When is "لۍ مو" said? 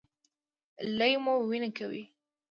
0.97-1.33